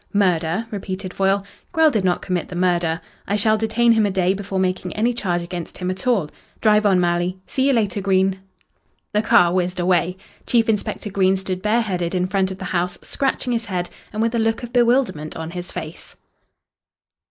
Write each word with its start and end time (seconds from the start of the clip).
"Murder?" 0.13 0.65
repeated 0.71 1.13
Foyle. 1.13 1.45
"Grell 1.73 1.91
did 1.91 2.03
not 2.03 2.23
commit 2.23 2.47
the 2.47 2.55
murder. 2.55 3.01
I 3.27 3.35
shall 3.35 3.55
detain 3.55 3.91
him 3.91 4.03
a 4.03 4.09
day 4.09 4.33
before 4.33 4.57
making 4.57 4.95
any 4.95 5.13
charge 5.13 5.43
against 5.43 5.77
him 5.77 5.91
at 5.91 6.07
all. 6.07 6.31
Drive 6.59 6.87
on, 6.87 6.99
Malley. 6.99 7.37
See 7.45 7.67
you 7.67 7.73
later, 7.73 8.01
Green." 8.01 8.39
The 9.13 9.21
car 9.21 9.53
whizzed 9.53 9.79
away. 9.79 10.17
Chief 10.47 10.67
Inspector 10.67 11.07
Green 11.11 11.37
stood 11.37 11.61
bare 11.61 11.81
headed 11.81 12.15
in 12.15 12.25
front 12.25 12.49
of 12.49 12.57
the 12.57 12.65
house, 12.73 12.97
scratching 13.03 13.53
his 13.53 13.65
head, 13.65 13.91
and 14.11 14.23
with 14.23 14.33
a 14.33 14.39
look 14.39 14.63
of 14.63 14.73
bewilderment 14.73 15.37
on 15.37 15.51
his 15.51 15.71
face. 15.71 16.15